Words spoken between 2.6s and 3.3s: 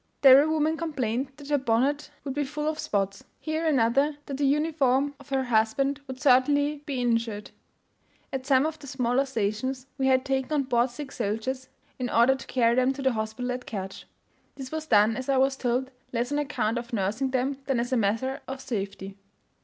of spots;